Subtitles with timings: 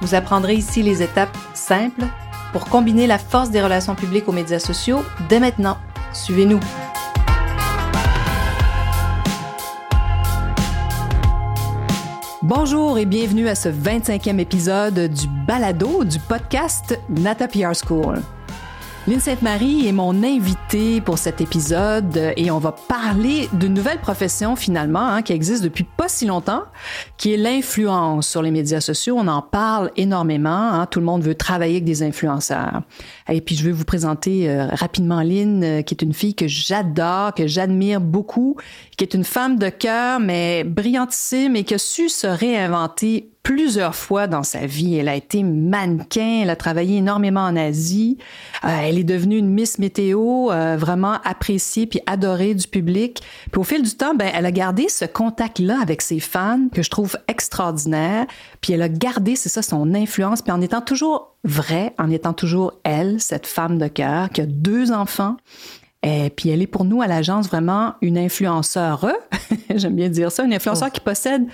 [0.00, 2.04] Vous apprendrez ici les étapes simples
[2.52, 5.78] pour combiner la force des relations publiques aux médias sociaux dès maintenant.
[6.12, 6.60] Suivez-nous.
[12.42, 18.22] Bonjour et bienvenue à ce 25e épisode du balado du podcast Nata PR School.
[19.08, 24.56] Lynn Sainte-Marie est mon invitée pour cet épisode et on va parler d'une nouvelle profession
[24.56, 26.64] finalement hein, qui existe depuis pas si longtemps,
[27.16, 29.14] qui est l'influence sur les médias sociaux.
[29.16, 30.72] On en parle énormément.
[30.72, 30.86] Hein.
[30.86, 32.82] Tout le monde veut travailler avec des influenceurs.
[33.28, 36.48] Et puis je vais vous présenter euh, rapidement Lynn, euh, qui est une fille que
[36.48, 38.56] j'adore, que j'admire beaucoup,
[38.96, 43.94] qui est une femme de cœur mais brillantissime et qui a su se réinventer plusieurs
[43.94, 44.96] fois dans sa vie.
[44.96, 48.18] Elle a été mannequin, elle a travaillé énormément en Asie.
[48.64, 53.22] Euh, elle est devenue une Miss Météo, euh, vraiment appréciée puis adorée du public.
[53.52, 56.82] Puis au fil du temps, ben, elle a gardé ce contact-là avec ses fans que
[56.82, 58.26] je trouve extraordinaire.
[58.60, 62.32] Puis elle a gardé, c'est ça, son influence, puis en étant toujours vraie, en étant
[62.32, 65.36] toujours elle, cette femme de cœur qui a deux enfants.
[66.02, 69.06] Et puis elle est pour nous à l'agence vraiment une influenceur,
[69.74, 70.92] j'aime bien dire ça, une influenceur oh.
[70.92, 71.46] qui possède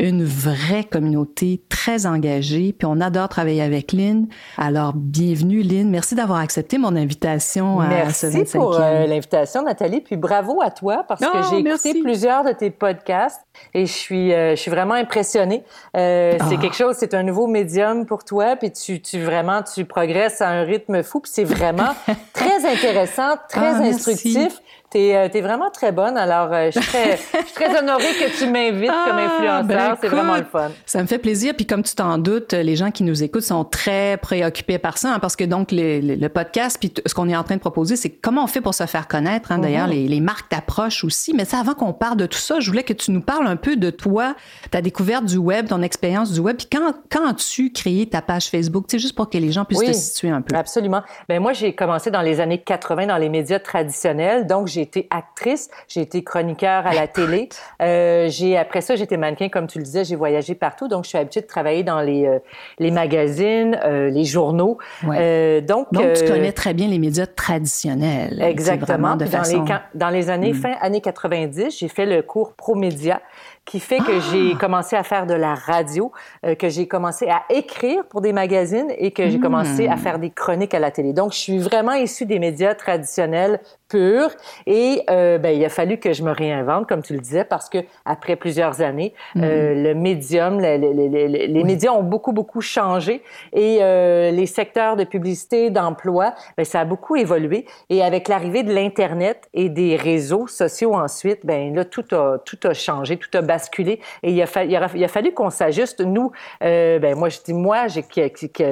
[0.00, 4.26] une vraie communauté très engagée, puis on adore travailler avec Lynn.
[4.58, 9.62] Alors, bienvenue Lynn, merci d'avoir accepté mon invitation à ce 25 Merci pour euh, l'invitation
[9.62, 13.40] Nathalie, puis bravo à toi parce que j'ai écouté plusieurs de tes podcasts
[13.72, 15.62] et je suis euh, je suis vraiment impressionnée.
[15.96, 16.60] Euh, c'est ah.
[16.60, 20.48] quelque chose, c'est un nouveau médium pour toi, puis tu tu vraiment tu progresses à
[20.48, 21.94] un rythme fou, puis c'est vraiment
[22.32, 24.60] très intéressant, très ah, instructif.
[24.94, 26.16] T'es euh, es vraiment très bonne.
[26.16, 29.64] Alors, euh, je, suis très, je suis très honorée que tu m'invites comme ah, influenceur.
[29.66, 30.70] Ben c'est vraiment le fun.
[30.86, 31.52] Ça me fait plaisir.
[31.56, 35.14] Puis comme tu t'en doutes, les gens qui nous écoutent sont très préoccupés par ça,
[35.14, 37.96] hein, parce que donc le, le, podcast, puis ce qu'on est en train de proposer,
[37.96, 39.50] c'est comment on fait pour se faire connaître.
[39.50, 39.94] Hein, D'ailleurs, mhm.
[39.94, 41.34] les, les, marques t'approchent aussi.
[41.34, 43.56] Mais ça, avant qu'on parle de tout ça, je voulais que tu nous parles un
[43.56, 44.36] peu de toi,
[44.70, 46.56] ta découverte du web, ton expérience du web.
[46.56, 48.86] Puis quand, quand as-tu créé ta page Facebook?
[48.86, 50.54] Tu sais, juste pour que les gens puissent te situer un peu?
[50.54, 51.02] Absolument.
[51.28, 54.46] Ben moi, j'ai commencé dans les années 80 dans les médias traditionnels.
[54.46, 57.48] Donc, j'ai été actrice, j'ai été chroniqueur à la télé.
[57.82, 61.10] Euh, j'ai après ça, j'étais mannequin, comme tu le disais, j'ai voyagé partout, donc je
[61.10, 62.38] suis habituée de travailler dans les euh,
[62.78, 64.78] les magazines, euh, les journaux.
[65.02, 68.40] Donc, donc tu connais très bien les médias traditionnels.
[68.42, 69.16] Exactement.
[69.16, 69.64] De dans, façon...
[69.64, 70.56] les, dans les années mm.
[70.56, 73.20] fin années 90, j'ai fait le cours Pro Média
[73.64, 74.58] qui fait que j'ai ah!
[74.58, 76.12] commencé à faire de la radio,
[76.44, 79.98] euh, que j'ai commencé à écrire pour des magazines et que j'ai commencé à hmm.
[79.98, 81.12] faire des chroniques à la télé.
[81.12, 84.30] Donc, je suis vraiment issue des médias traditionnels purs
[84.66, 87.68] et euh, ben, il a fallu que je me réinvente, comme tu le disais, parce
[87.68, 89.82] que après plusieurs années, euh, hmm.
[89.82, 96.34] le médium, les médias ont beaucoup, beaucoup changé et euh, les secteurs de publicité, d'emploi,
[96.56, 97.66] ben, ça a beaucoup évolué.
[97.88, 102.58] Et avec l'arrivée de l'Internet et des réseaux sociaux ensuite, ben là, tout a, tout
[102.64, 104.00] a changé, tout a basculer.
[104.22, 106.00] Et il a, il a, fallu qu'on s'ajuste.
[106.00, 106.32] Nous,
[106.62, 108.04] euh, ben moi, je dis moi, j'ai,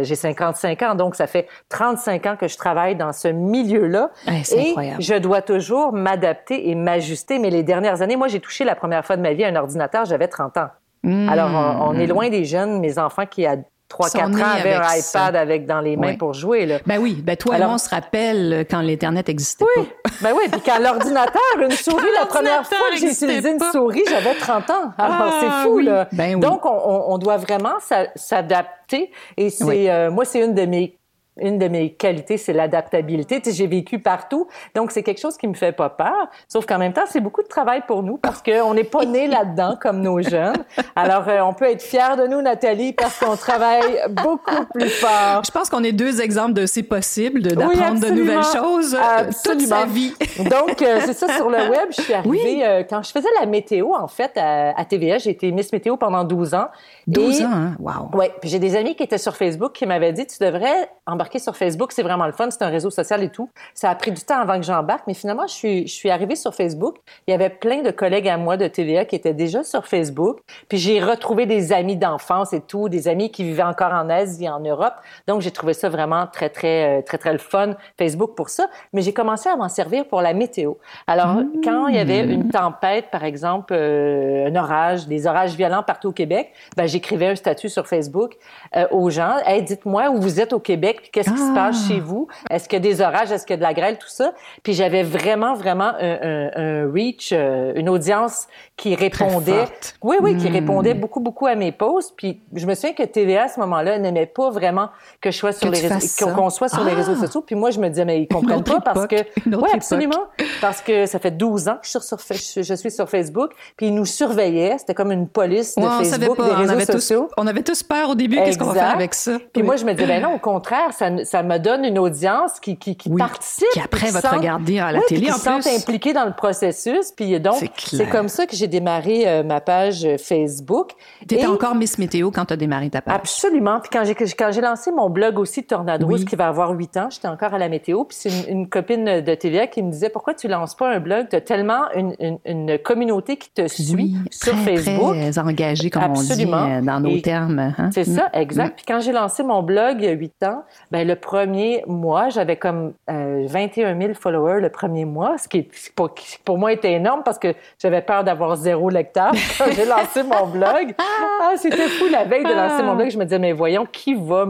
[0.03, 4.11] j'ai 55 ans, donc ça fait 35 ans que je travaille dans ce milieu-là.
[4.43, 5.03] c'est incroyable.
[5.03, 7.39] je dois toujours m'adapter et m'ajuster.
[7.39, 9.57] Mais les dernières années, moi, j'ai touché la première fois de ma vie à un
[9.57, 10.69] ordinateur, j'avais 30 ans.
[11.05, 11.29] Mmh.
[11.29, 11.51] Alors,
[11.89, 13.45] on, est loin des jeunes, mes enfants qui,
[13.93, 16.67] 3-4 ans avaient un iPad avec dans les mains pour jouer.
[16.67, 16.79] Là.
[16.87, 19.89] Ben oui, ben toi moi, on se rappelle quand l'Internet existait oui.
[20.21, 24.05] Ben oui, puis quand l'ordinateur, une souris, la première fois que j'ai utilisé une souris,
[24.09, 24.93] j'avais 30 ans.
[24.99, 26.09] Alors, c'est ah fou, là.
[26.13, 27.75] Ben Donc, on, on, doit vraiment
[28.15, 29.11] s'adapter.
[29.37, 30.99] Et c'est, euh, moi, c'est une de mes
[31.41, 33.41] une de mes qualités, c'est l'adaptabilité.
[33.41, 36.29] Tu sais, j'ai vécu partout, donc c'est quelque chose qui me fait pas peur.
[36.47, 39.29] Sauf qu'en même temps, c'est beaucoup de travail pour nous parce qu'on n'est pas né
[39.29, 40.63] là-dedans comme nos jeunes.
[40.95, 45.43] Alors, euh, on peut être fiers de nous, Nathalie, parce qu'on travaille beaucoup plus fort.
[45.45, 49.63] Je pense qu'on est deux exemples de c'est possible d'apprendre de nouvelles choses euh, toute
[49.63, 50.13] sa vie.
[50.39, 51.89] donc, euh, c'est ça sur le web.
[51.97, 55.19] Je suis arrivée quand je faisais la météo en fait à, à TVA.
[55.19, 56.69] J'ai été Miss Météo pendant 12 ans.
[57.07, 57.77] 12 ans, hein?
[57.79, 58.19] Wow.
[58.19, 58.33] Ouais.
[58.41, 61.39] Puis j'ai des amis qui étaient sur Facebook qui m'avaient dit tu devrais en embarquée
[61.39, 61.93] sur Facebook.
[61.93, 62.51] C'est vraiment le fun.
[62.51, 63.49] C'est un réseau social et tout.
[63.75, 66.35] Ça a pris du temps avant que j'embarque, mais finalement, je suis, je suis arrivée
[66.35, 66.97] sur Facebook.
[67.27, 70.41] Il y avait plein de collègues à moi de TVA qui étaient déjà sur Facebook.
[70.69, 74.49] Puis j'ai retrouvé des amis d'enfance et tout, des amis qui vivaient encore en Asie,
[74.49, 74.95] en Europe.
[75.29, 78.69] Donc, j'ai trouvé ça vraiment très, très, euh, très, très, le fun, Facebook pour ça.
[78.93, 80.75] Mais j'ai commencé à m'en servir pour la météo.
[81.07, 85.83] Alors, quand il y avait une tempête, par exemple, euh, un orage, des orages violents
[85.83, 88.37] partout au Québec, ben, j'écrivais un statut sur Facebook
[88.77, 89.37] euh, aux gens.
[89.47, 92.05] Hey, dites-moi où vous êtes au Québec, qu'est-ce qui se passe chez ah.
[92.05, 92.27] vous?
[92.51, 93.31] Est-ce qu'il y a des orages?
[93.31, 93.99] Est-ce qu'il y a de la grêle?
[93.99, 94.33] Tout ça.
[94.63, 99.67] Puis j'avais vraiment, vraiment un, un, reach, une audience qui répondait.
[100.03, 100.55] Oui, oui, qui hmm.
[100.55, 102.15] répondait beaucoup, beaucoup à mes posts.
[102.17, 104.89] Puis je me souviens que TVA, à ce moment-là, n'aimait pas vraiment
[105.21, 107.21] que je sois sur les réseaux, qu'on soit sur les réseaux ah!
[107.21, 107.43] sociaux.
[107.43, 109.17] Puis moi, je me disais, mais ils comprennent pas parce que,
[109.47, 110.25] oui, absolument,
[110.61, 112.19] parce que ça fait 12 ans que je suis sur,
[112.63, 113.53] je suis sur Facebook.
[113.77, 114.79] Puis ils nous surveillaient.
[114.79, 117.29] C'était comme une police de Facebook, des réseaux on avait sociaux.
[117.29, 118.37] Tous, on avait tous peur au début.
[118.37, 119.39] Qu'est-ce qu'on va faire avec ça?
[119.53, 122.61] Puis moi, je me disais, ben non, au contraire, ça, ça me donne une audience
[122.61, 125.75] qui, qui, qui participe, qui après va te regarder à la télé en plus, qui
[125.75, 127.13] impliqué dans le processus.
[127.17, 130.93] Puis donc, c'est comme ça que j'ai démarré euh, ma page Facebook.
[131.29, 133.15] Tu étais encore Miss Météo quand tu as démarré ta page.
[133.15, 133.81] Absolument.
[133.81, 137.09] Puis quand j'ai quand j'ai lancé mon blog aussi Tornado, qui va avoir huit ans,
[137.11, 138.05] j'étais encore à la météo.
[138.05, 141.29] Puis c'est une, copine de TVA qui me disait pourquoi tu lances pas un blog?
[141.29, 145.15] Tu as tellement une, une, communauté qui te suit sur Facebook.
[145.15, 146.57] Très engagée, comme Absolument.
[146.57, 147.59] on dit euh, dans nos termes.
[147.59, 147.91] Hein.
[147.93, 148.39] C'est ça, mm.
[148.39, 148.73] exact.
[148.73, 148.77] Mm.
[148.77, 152.29] Puis quand j'ai lancé mon blog il y a huit ans, ben le premier mois,
[152.29, 155.67] j'avais comme 21 euh, 000 followers le premier mois, ce qui,
[155.97, 160.23] pour, pour moi était énorme parce que j'avais peur d'avoir zéro lecteur quand j'ai lancé
[160.23, 160.95] mon blog.
[160.99, 163.09] Ah, c'était fou la veille de lancer mon blog.
[163.09, 164.47] Je me disais, mais voyons, qui va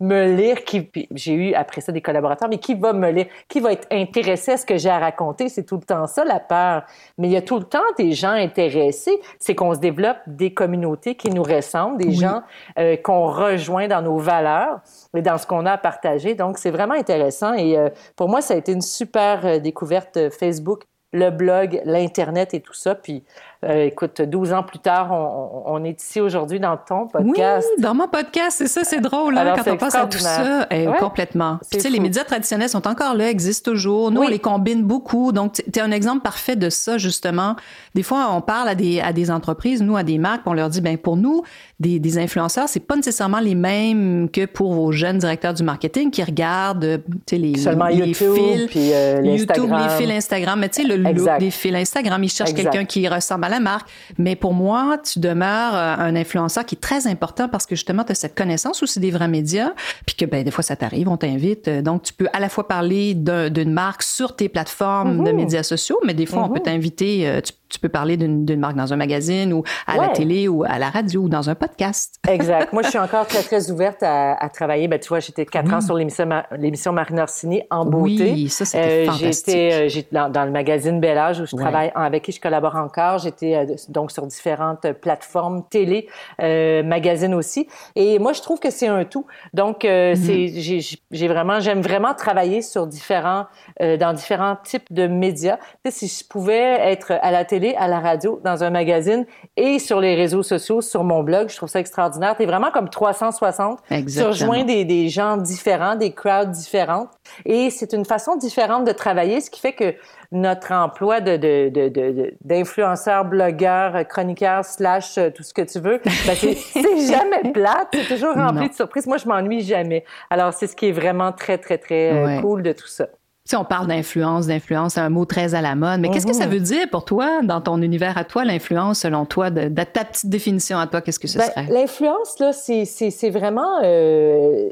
[0.00, 3.60] me lire, qui, j'ai eu après ça des collaborateurs, mais qui va me lire, qui
[3.60, 6.38] va être intéressé à ce que j'ai à raconter, c'est tout le temps ça la
[6.40, 6.84] peur.
[7.18, 10.52] Mais il y a tout le temps des gens intéressés, c'est qu'on se développe des
[10.52, 12.42] communautés qui nous ressemblent, des gens
[12.78, 14.80] euh, qu'on rejoint dans nos valeurs
[15.16, 16.34] et dans ce qu'on a à partager.
[16.34, 20.30] Donc c'est vraiment intéressant et euh, pour moi ça a été une super euh, découverte
[20.30, 22.94] Facebook le blog, l'Internet et tout ça.
[22.94, 23.24] Puis
[23.64, 27.66] euh, écoute, 12 ans plus tard, on, est ici aujourd'hui dans ton podcast.
[27.76, 30.66] Oui, dans mon podcast, c'est ça, c'est drôle hein, quand on pense à tout ça.
[30.70, 31.58] Eh, complètement.
[31.70, 34.10] tu sais, les médias traditionnels sont encore là, existent toujours.
[34.10, 35.32] Nous, on les combine beaucoup.
[35.32, 37.56] Donc, tu es un exemple parfait de ça, justement.
[37.94, 40.68] Des fois, on parle à des, à des entreprises, nous, à des marques, on leur
[40.68, 41.42] dit, ben pour nous,
[41.78, 46.10] des, des influenceurs, c'est pas nécessairement les mêmes que pour vos jeunes directeurs du marketing
[46.10, 50.58] qui regardent, tu sais, les, Seulement les YouTube, fils, puis euh, YouTube, les fils Instagram,
[50.58, 53.60] mais tu sais, le look des fils Instagram, ils cherchent quelqu'un qui ressemble à la
[53.60, 53.88] marque.
[54.16, 58.04] Mais pour moi, tu demeures euh, un influenceur qui est très important parce que justement,
[58.04, 59.72] tu as cette connaissance aussi des vrais médias,
[60.06, 61.68] puis que ben, des fois, ça t'arrive, on t'invite.
[61.68, 65.62] Euh, donc, tu peux à la fois parler d'une marque sur tes plateformes de médias
[65.62, 68.96] sociaux, mais des fois, on peut t'inviter, euh, tu peux parler d'une marque dans un
[68.96, 72.16] magazine ou à la télé ou à la radio ou dans un podcast.
[72.28, 72.72] exact.
[72.72, 74.88] Moi, je suis encore très, très ouverte à, à travailler.
[74.88, 78.32] Ben, tu vois, j'étais quatre ans sur l'émission Marine Orsini en beauté.
[78.32, 81.92] Oui, ça, c'était euh, J'étais euh, dans, dans, le magazine Bel Âge où je travaille,
[81.94, 83.18] avec qui je collabore encore.
[83.18, 86.08] J'étais euh, donc sur différentes plateformes, télé,
[86.40, 87.68] euh, magazine aussi.
[87.94, 89.26] Et moi, je trouve que c'est un tout.
[89.54, 90.98] Donc, euh, mm-hmm.
[91.10, 93.46] j'ai vraiment, j'aime vraiment travailler sur différents,
[93.80, 95.56] dans différents types de médias.
[95.84, 99.26] Tu sais, si je pouvais être à la télé à la radio, dans un magazine
[99.56, 101.48] et sur les réseaux sociaux, sur mon blog.
[101.48, 102.36] Je trouve ça extraordinaire.
[102.36, 103.78] Tu es vraiment comme 360.
[103.90, 104.34] Exactement.
[104.34, 107.10] Tu rejoins des, des gens différents, des crowds différentes.
[107.44, 109.94] Et c'est une façon différente de travailler, ce qui fait que
[110.32, 116.00] notre emploi de, de, de, d'influenceur, blogueur, chroniqueur, slash, euh, tout ce que tu veux,
[116.04, 116.56] ben c'est,
[117.08, 119.06] jamais plate, c'est toujours rempli de surprises.
[119.06, 120.04] Moi, je m'ennuie jamais.
[120.30, 123.06] Alors, c'est ce qui est vraiment très, très, très euh, cool de tout ça
[123.54, 126.46] on parle d'influence, d'influence, c'est un mot très à la mode, mais qu'est-ce que ça
[126.46, 126.52] mhm.
[126.52, 130.28] veut dire pour toi, dans ton univers à toi, l'influence, selon toi, de, ta petite
[130.28, 131.66] définition à toi, qu'est-ce que ce ben, serait?
[131.70, 133.80] L'influence, là, c'est vraiment...
[133.84, 134.70] Euh,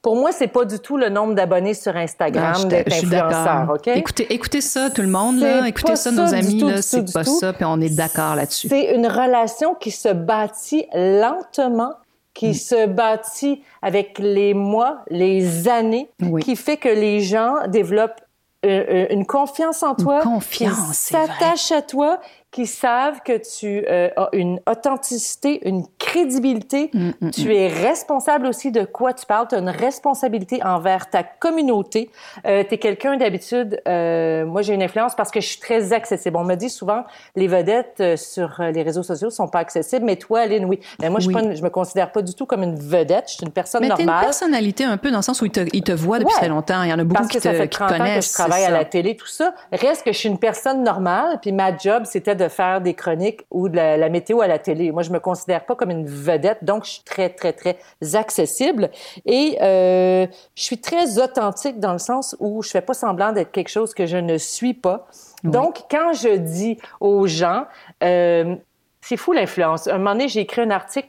[0.00, 3.88] pour moi, c'est pas du tout le nombre d'abonnés sur Instagram ah, d'être influenceur, OK?
[3.88, 5.66] Écoutez, écoutez ça, tout le monde, là.
[5.68, 6.82] Écoutez ça, nos amis, là.
[6.82, 8.68] C'est pas ça, puis on est d'accord là-dessus.
[8.68, 11.94] C'est une relation qui se bâtit lentement
[12.38, 12.54] qui mm.
[12.54, 16.08] se bâtit avec les mois, les années,
[16.40, 18.20] qui fait que les gens développent
[18.64, 23.84] euh, euh, une confiance en toi, une confiance, s'attachent à toi qui savent que tu
[23.88, 26.90] euh, as une authenticité, une crédibilité.
[26.94, 27.50] Mm, mm, tu mm.
[27.50, 29.48] es responsable aussi de quoi tu parles.
[29.48, 32.10] Tu as une responsabilité envers ta communauté.
[32.46, 35.92] Euh, tu es quelqu'un d'habitude, euh, moi j'ai une influence parce que je suis très
[35.92, 36.36] accessible.
[36.38, 37.04] On me dit souvent,
[37.36, 40.80] les vedettes euh, sur les réseaux sociaux sont pas accessibles, mais toi, Aline, oui.
[41.00, 43.24] Mais moi, je, ne je me considère pas du tout comme une vedette.
[43.28, 44.06] Je suis une personne mais normale.
[44.06, 46.34] Mais une personnalité un peu dans le sens où ils te, ils te voient depuis
[46.34, 46.82] très longtemps.
[46.82, 48.64] Il y en a beaucoup parce qui, que ça fait 30 ans que je travaille
[48.64, 49.54] à la télé, tout ça.
[49.72, 53.42] Reste que je suis une personne normale, puis ma job, c'était de faire des chroniques
[53.50, 54.90] ou de la, météo à la télé.
[54.90, 56.64] Moi, je me considère pas comme une vedette.
[56.64, 57.76] Donc, je suis très, très, très
[58.14, 58.90] accessible.
[59.26, 63.52] Et euh, je suis très authentique dans le sens où je fais pas semblant d'être
[63.52, 65.06] quelque chose que je ne suis pas.
[65.44, 67.64] Donc, quand je dis aux gens,
[68.02, 68.56] euh,
[69.02, 69.86] c'est fou l'influence.
[69.86, 71.08] Un moment donné, j'ai écrit un article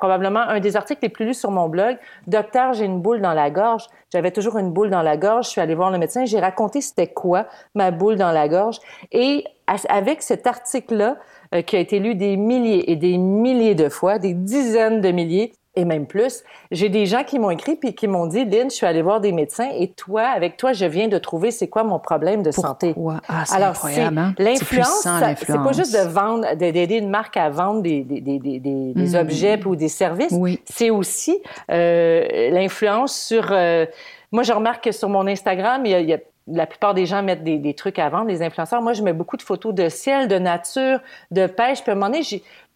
[0.00, 1.98] probablement un des articles les plus lus sur mon blog.
[2.26, 3.84] Docteur, j'ai une boule dans la gorge.
[4.12, 5.44] J'avais toujours une boule dans la gorge.
[5.44, 6.24] Je suis allée voir le médecin.
[6.24, 8.78] J'ai raconté c'était quoi ma boule dans la gorge.
[9.12, 11.18] Et avec cet article-là,
[11.54, 15.10] euh, qui a été lu des milliers et des milliers de fois, des dizaines de
[15.10, 16.44] milliers, et même plus.
[16.70, 19.20] J'ai des gens qui m'ont écrit puis qui m'ont dit, Lynn, je suis allée voir
[19.20, 22.50] des médecins et toi, avec toi, je viens de trouver c'est quoi mon problème de
[22.50, 22.94] santé.
[23.28, 24.34] Ah, Alors, c'est hein?
[24.38, 25.06] l'influence,
[25.36, 28.94] c'est pas juste de vendre, d'aider une marque à vendre des, des, des, des, des
[28.94, 29.14] hmm.
[29.16, 30.32] objets ou des services.
[30.32, 30.60] Oui.
[30.64, 33.48] C'est aussi euh, l'influence sur...
[33.50, 33.86] Euh,
[34.32, 37.44] moi, je remarque que sur mon Instagram, il y a, la plupart des gens mettent
[37.44, 38.82] des, des, trucs à vendre, les influenceurs.
[38.82, 41.82] Moi, je mets beaucoup de photos de ciel, de nature, de pêche.
[41.82, 42.22] Puis à un moment donné,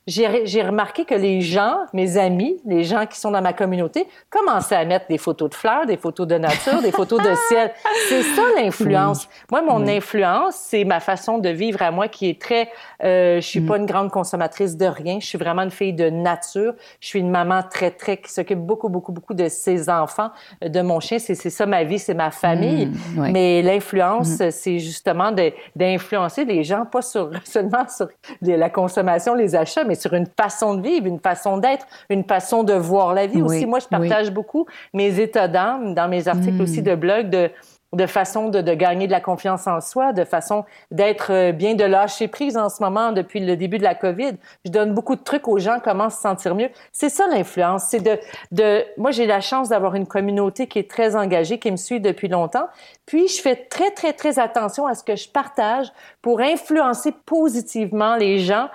[0.06, 4.76] j'ai remarqué que les gens, mes amis, les gens qui sont dans ma communauté, commençaient
[4.76, 7.72] à mettre des photos de fleurs, des photos de nature, des photos de ciel.
[8.08, 9.26] C'est ça l'influence.
[9.50, 12.70] Moi, mon influence, c'est ma façon de vivre à moi qui est très...
[13.02, 13.66] Euh, je suis mm.
[13.66, 15.20] pas une grande consommatrice de rien.
[15.20, 16.74] Je suis vraiment une fille de nature.
[17.00, 18.18] Je suis une maman très, très...
[18.18, 20.30] qui s'occupe beaucoup, beaucoup, beaucoup de ses enfants,
[20.60, 21.18] de mon chien.
[21.18, 22.86] C'est ça ma vie, c'est ma famille.
[22.86, 24.50] Mm, Mais l'influence, mm.
[24.50, 25.32] c'est justement
[25.74, 28.08] d'influencer les gens, pas sur, seulement sur
[28.42, 32.62] la consommation, les achats, mais sur une façon de vivre, une façon d'être, une façon
[32.62, 33.66] de voir la vie aussi.
[33.66, 36.84] Moi, je partage beaucoup mes états d'âme dans mes articles aussi hmm.
[36.84, 37.50] de blog de
[37.94, 41.74] de façon de, de, gagner de la confiance en soi, de façon d'être euh, bien,
[41.74, 44.32] de lâcher prise en ce moment depuis le début de la COVID.
[44.64, 46.70] Je donne beaucoup de trucs aux gens, comment se sentir mieux.
[46.92, 47.84] C'est ça l'influence.
[47.84, 48.18] C'est de,
[48.52, 52.00] de, moi j'ai la chance d'avoir une communauté qui est très engagée, qui me suit
[52.00, 52.66] depuis longtemps.
[53.06, 58.16] Puis je fais très très très attention à ce que je partage pour influencer positivement
[58.16, 58.68] les gens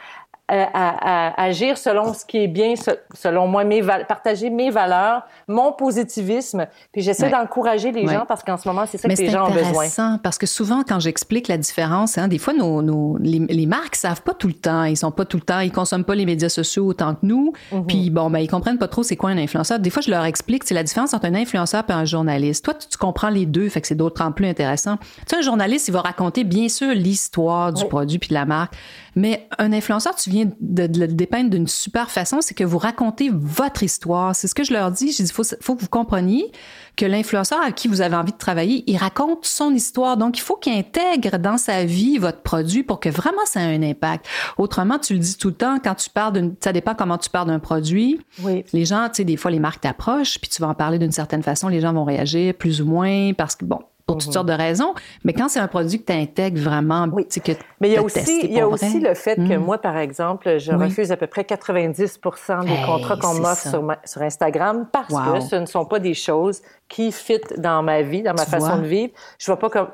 [0.49, 2.73] à, agir selon ce qui est bien,
[3.13, 6.67] selon moi, mes partager mes valeurs, mon positivisme.
[6.91, 9.53] Puis j'essaie d'encourager les gens parce qu'en ce moment, c'est ça que les gens ont
[9.53, 10.17] besoin.
[10.21, 13.95] Parce que souvent, quand j'explique la différence, hein, des fois, nos, nos les, les, marques
[13.95, 14.83] savent pas tout le temps.
[14.83, 17.53] Ils sont pas tout le temps, ils consomment pas les médias sociaux autant que nous.
[17.71, 17.85] Mm-hmm.
[17.85, 19.79] Puis bon, ben ils comprennent pas trop c'est quoi un influenceur.
[19.79, 22.65] Des fois, je leur explique, c'est la différence entre un influenceur et un journaliste.
[22.65, 24.97] Toi, tu, comprends les deux, fait que c'est d'autant plus intéressant.
[24.97, 28.45] Tu sais, un journaliste, il va raconter bien sûr l'histoire du produit puis de la
[28.45, 28.73] marque.
[29.15, 33.29] Mais un influenceur, tu viens de, le dépeindre d'une super façon, c'est que vous racontez
[33.31, 34.35] votre histoire.
[34.35, 35.11] C'est ce que je leur dis.
[35.11, 36.51] Je dis, faut, faut que vous compreniez
[36.95, 40.17] que l'influenceur à qui vous avez envie de travailler, il raconte son histoire.
[40.17, 43.75] Donc, il faut qu'il intègre dans sa vie votre produit pour que vraiment ça ait
[43.75, 44.25] un impact.
[44.57, 47.29] Autrement, tu le dis tout le temps, quand tu parles d'une, ça dépend comment tu
[47.29, 48.19] parles d'un produit.
[48.41, 48.65] Oui.
[48.73, 51.11] Les gens, tu sais, des fois, les marques t'approchent, puis tu vas en parler d'une
[51.11, 53.79] certaine façon, les gens vont réagir plus ou moins parce que, bon,
[54.09, 54.33] pour toutes mhm.
[54.33, 54.93] sortes de raisons.
[55.23, 57.27] Mais quand c'est un produit que tu intègres vraiment, oui.
[57.27, 59.63] que Mais il y a aussi, il y a aussi le fait que mhm.
[59.63, 64.21] moi, par exemple, je refuse à peu près 90% des contrats qu'on m'offre sur, sur,
[64.21, 68.33] Instagram parce que ce ne sont pas des choses qui fit dans ma vie, dans
[68.33, 69.13] ma façon de vivre.
[69.37, 69.89] Je vois pas comme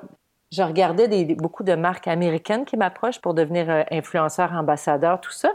[0.51, 5.31] je regardais des, beaucoup de marques américaines qui m'approchent pour devenir euh, influenceur, ambassadeur, tout
[5.31, 5.49] ça.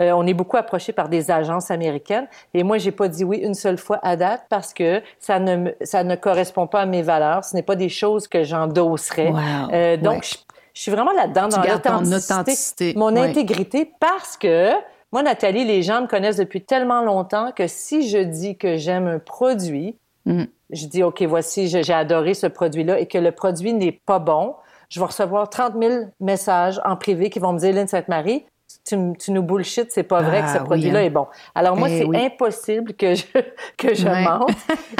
[0.00, 2.26] Euh, on est beaucoup approché par des agences américaines.
[2.52, 5.70] Et moi, j'ai pas dit oui une seule fois à date parce que ça ne,
[5.82, 7.44] ça ne correspond pas à mes valeurs.
[7.44, 9.32] Ce n'est pas des choses que j'endosserais.
[9.72, 10.36] Euh, donc, je,
[10.80, 14.72] suis vraiment là-dedans, dans l'authenticité, mon intégrité, parce que
[15.12, 19.06] moi, Nathalie, les gens me connaissent depuis tellement longtemps que si je dis que j'aime
[19.06, 19.96] un produit,
[20.26, 24.18] mm je dis, OK, voici, j'ai adoré ce produit-là et que le produit n'est pas
[24.18, 24.54] bon,
[24.88, 28.46] je vais recevoir 30 000 messages en privé qui vont me dire, Lynn Sainte-Marie,
[28.86, 31.04] tu, tu, nous bullshit, c'est pas vrai que ce ah, produit-là hein.
[31.04, 31.26] est bon.
[31.54, 33.24] Alors moi, ben c'est impossible que je
[33.76, 34.50] que je mente.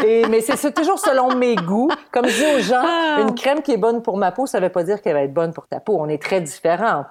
[0.06, 1.88] Et, mais c'est toujours selon mes goûts.
[2.10, 3.22] Comme je dis aux gens, ah.
[3.22, 5.32] une crème qui est bonne pour ma peau, ça veut pas dire qu'elle va être
[5.32, 5.96] bonne pour ta peau.
[5.98, 7.06] On est très différents.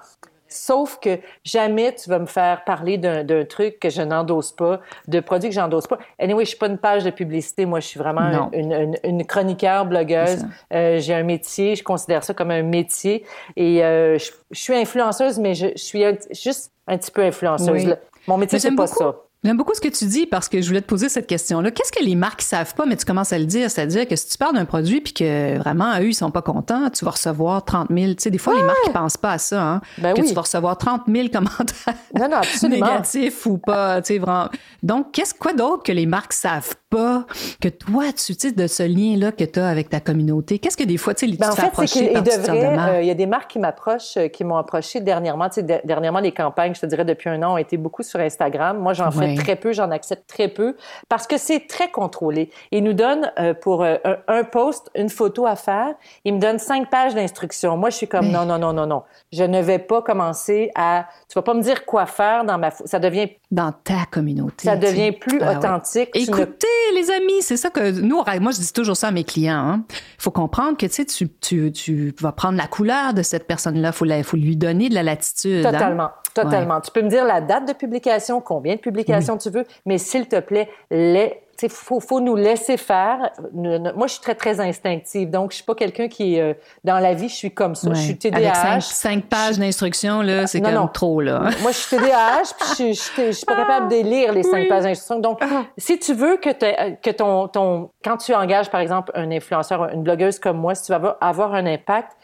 [0.52, 5.20] Sauf que jamais tu vas me faire parler d'un truc que je n'endosse pas, de
[5.20, 5.98] produits que j'endosse pas.
[6.18, 7.66] Anyway, je suis pas une page de publicité.
[7.66, 10.44] Moi, je suis vraiment une, une, chroniqueur, blogueuse.
[10.72, 11.76] Euh, j'ai un métier.
[11.76, 13.24] Je considère ça comme un métier.
[13.56, 17.96] Et euh, je, suis influenceuse, mais je, suis juste un petit peu influenceuse.
[18.26, 19.16] Mon métier, c'est pas ça.
[19.44, 21.72] J'aime beaucoup ce que tu dis parce que je voulais te poser cette question-là.
[21.72, 23.68] Qu'est-ce que les marques savent pas, mais tu commences à le dire?
[23.72, 26.90] C'est-à-dire que si tu parles d'un produit puis que vraiment, eux, ils sont pas contents,
[26.90, 28.12] tu vas recevoir 30 000.
[28.12, 30.32] Tu sais, des fois, les marques, ils pensent pas à ça, hein, ben que tu
[30.32, 34.48] vas recevoir 30 000 commentaires non, non, négatifs ou pas, tu sais, vraiment.
[34.84, 37.24] Donc, qu'est-ce quoi d'autre que les marques savent pas
[37.60, 40.58] que toi, tu sais, de ce lien-là que tu as avec ta communauté?
[40.58, 43.14] Qu'est-ce que des fois, tu sais, ben, tu en fait, c'est devrait, il y a
[43.14, 45.48] des marques qui m'approchent, euh, qui m'ont approché dernièrement.
[45.48, 48.20] Tu sais, dernièrement, les campagnes, je te dirais, depuis un an, ont été beaucoup sur
[48.20, 48.78] Instagram.
[48.78, 50.76] Moi, j'en fais très peu, j'en accepte très peu
[51.08, 52.50] parce que c'est très contrôlé.
[52.70, 55.94] Ils nous donnent euh, pour un, un, post une photo à faire.
[56.26, 57.78] Ils me donnent cinq pages d'instructions.
[57.78, 59.02] Moi, je suis comme, non, non, non, non, non.
[59.32, 62.70] Je ne vais pas commencer à, tu vas pas me dire quoi faire dans ma,
[62.70, 64.64] ça devient dans ta communauté.
[64.64, 66.10] Ça devient plus ah authentique.
[66.14, 69.54] Écoutez, les amis, c'est ça que nous, moi, je dis toujours ça à mes clients.
[69.54, 69.84] Hein.
[69.90, 73.88] Il faut comprendre que tu, tu, tu, vas prendre la couleur de cette personne-là.
[73.88, 75.66] Il faut, faut lui donner de la latitude.
[75.66, 75.72] Hein.
[75.72, 76.10] Totalement.
[76.34, 76.80] Totalement.
[76.80, 80.28] Tu peux me dire la date de publication, combien de publications tu veux, mais s'il
[80.28, 83.30] te plaît, les il faut, faut, nous laisser faire.
[83.52, 85.30] Moi, je suis très, très instinctive.
[85.30, 86.54] Donc, je suis pas quelqu'un qui, euh,
[86.84, 87.92] dans la vie, je suis comme ça.
[87.92, 88.36] Je suis TDAH.
[88.36, 91.50] Avec cinq, pages d'instructions, là, c'est comme trop, là.
[91.62, 94.84] Moi, je suis TDAH, puis je, je, suis pas capable de lire les cinq pages
[94.84, 95.20] d'instructions.
[95.20, 95.64] Donc, ah.
[95.76, 96.50] si tu veux que,
[96.94, 100.84] que ton, ton, quand tu engages, par exemple, un influenceur, une blogueuse comme moi, si
[100.84, 102.16] tu vas avoir un impact,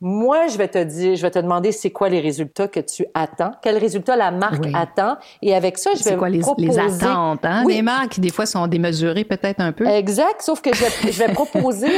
[0.00, 3.06] moi, je vais te dire, je vais te demander c'est quoi les résultats que tu
[3.14, 6.68] attends, quels résultats la marque attend, et avec ça, je vais quoi, les, proposer...
[6.68, 7.64] les attentes, hein?
[7.66, 9.86] Les marques des fois sont démesurées peut-être un peu.
[9.86, 10.84] Exact, sauf que je
[11.18, 11.88] vais, proposer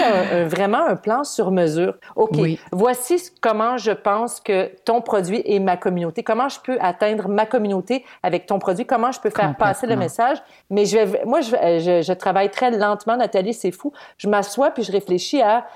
[0.47, 1.95] vraiment un plan sur mesure.
[2.15, 2.39] Ok,
[2.71, 7.47] voici comment je pense que ton produit et ma communauté, comment je peux atteindre ma
[7.47, 10.39] communauté avec ton produit, comment je peux faire passer le message?
[10.71, 13.93] Mais je vais, moi, je, je, je travaille très lentement, Nathalie, c'est fou.
[14.19, 15.67] Je m'assois puis je réfléchis à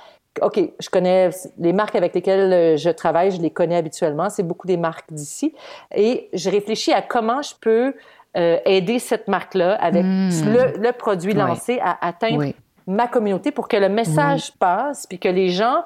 [0.42, 4.30] OK, je connais les marques avec lesquelles euh, je travaille, je les connais habituellement.
[4.30, 5.54] C'est beaucoup des marques d'ici.
[5.94, 7.94] Et je réfléchis à comment je peux
[8.36, 10.30] euh, aider cette marque-là avec hmm.
[10.78, 12.44] le, produit lancé à atteindre
[12.86, 15.82] ma communauté pour que le message passe puis que les gens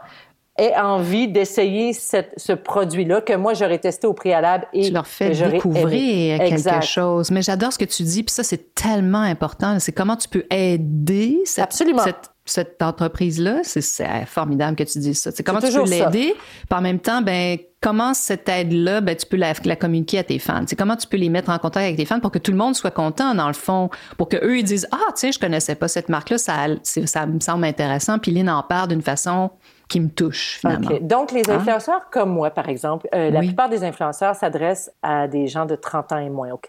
[0.57, 5.31] aient envie d'essayer ce produit-là que moi j'aurais testé au préalable et tu leur fais
[5.31, 7.31] découvrir quelque chose.
[7.31, 9.79] Mais j'adore ce que tu dis, puis ça c'est tellement important.
[9.81, 12.03] C'est comment tu peux aider cette, Absolument.
[12.03, 13.83] cette cette entreprise-là, c'est
[14.27, 15.31] formidable que tu dises ça.
[15.33, 16.35] C'est comment tu peux l'aider,
[16.69, 20.39] puis en même temps, ben comment cette aide-là, ben tu peux la, communiquer à tes
[20.39, 20.65] fans?
[20.67, 22.59] C'est comment tu peux les mettre en contact avec tes fans pour que tout le
[22.59, 25.75] monde soit content dans le fond, pour que eux ils disent ah tiens je connaissais
[25.75, 29.51] pas cette marque-là, ça ça me semble intéressant, puis Lynn en parle d'une façon
[29.95, 30.91] qui me touche, finalement.
[31.03, 31.59] Donc, les hein?
[31.59, 35.77] influenceurs comme moi, par exemple, euh, la plupart des influenceurs s'adressent à des gens de
[35.77, 36.69] 30 ans et moins, OK?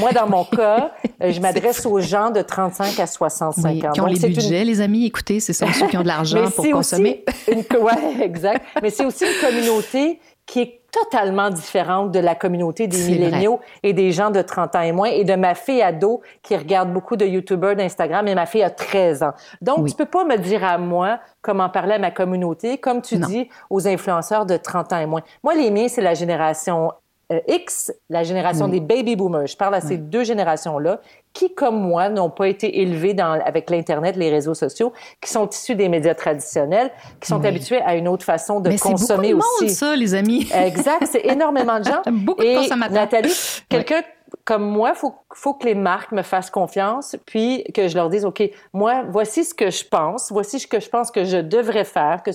[0.00, 0.90] Moi, dans mon cas,
[1.22, 3.90] euh, je m'adresse aux gens de 35 à 65 ans.
[3.92, 7.24] Qui ont les budgets, les amis, écoutez, c'est ceux qui ont de l'argent pour consommer.
[7.46, 7.62] Une...
[7.80, 8.66] Oui, exact.
[8.82, 13.92] Mais c'est aussi une communauté qui est totalement différente de la communauté des milléniaux et
[13.92, 17.16] des gens de 30 ans et moins et de ma fille ado qui regarde beaucoup
[17.16, 19.32] de YouTubers d'Instagram et ma fille a 13 ans.
[19.60, 23.00] Donc, tu tu peux pas me dire à moi comment parler à ma communauté comme
[23.00, 25.22] tu dis aux influenceurs de 30 ans et moins.
[25.42, 26.92] Moi, les miens, c'est la génération
[27.32, 29.46] euh, X, la génération des baby boomers.
[29.46, 31.00] Je parle à ces deux générations-là
[31.36, 35.46] qui, comme moi, n'ont pas été élevés dans, avec l'Internet, les réseaux sociaux, qui sont
[35.46, 39.66] issus des médias traditionnels, qui sont habitués à une autre façon de consommer beaucoup de
[39.66, 39.74] aussi.
[39.74, 40.48] ça, les amis.
[40.54, 42.00] exact, c'est énormément de gens.
[42.10, 43.34] beaucoup de Et Nathalie,
[43.68, 44.00] quelqu'un
[44.44, 48.24] comme moi, faut faut que les marques me fassent confiance, puis que je leur dise,
[48.24, 51.84] ok, moi, voici ce que je pense, voici ce que je pense que je devrais
[51.84, 52.30] faire, que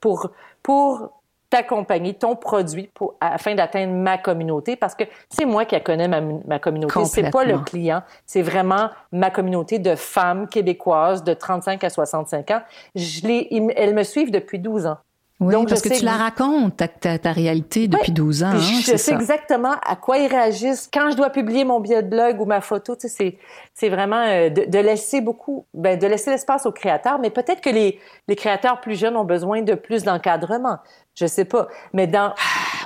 [0.00, 0.30] pour
[0.62, 1.15] pour
[1.50, 6.20] t'accompagner, ton produit pour, afin d'atteindre ma communauté parce que c'est moi qui connais ma,
[6.20, 7.04] ma communauté.
[7.04, 8.02] C'est pas le client.
[8.24, 12.62] C'est vraiment ma communauté de femmes québécoises de 35 à 65 ans.
[12.94, 14.98] Je les, elles me suivent depuis 12 ans.
[15.38, 18.46] Oui, Donc, parce que tu la racontes, ta, ta, réalité depuis 12 ans.
[18.54, 20.88] Hein, je sais exactement à quoi ils réagissent.
[20.90, 23.36] Quand je dois publier mon billet de blog ou ma photo, tu sais,
[23.74, 27.18] c'est vraiment euh, de, de, laisser beaucoup, ben, de laisser l'espace aux créateurs.
[27.18, 30.78] Mais peut-être que les, les créateurs plus jeunes ont besoin de plus d'encadrement.
[31.14, 31.68] Je sais pas.
[31.92, 32.32] Mais dans...